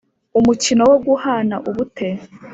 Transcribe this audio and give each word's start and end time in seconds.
umukino 0.39 0.83
wo 0.91 0.97
guhana 1.05 1.55
ubute, 1.69 2.07